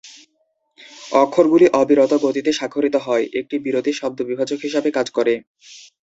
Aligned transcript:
অক্ষরগুলি 1.15 1.65
অবিরত 1.73 2.11
গতিতে 2.25 2.51
স্বাক্ষরিত 2.53 2.95
হয়; 3.05 3.25
একটি 3.39 3.55
বিরতি 3.65 3.91
শব্দ 3.93 4.19
বিভাজক 4.29 4.59
হিসাবে 4.61 4.89
কাজ 4.97 5.07
করে। 5.17 5.33